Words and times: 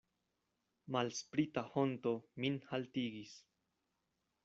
Malsprita 0.95 1.65
honto 1.75 2.17
min 2.41 2.59
haltigis. 2.73 3.39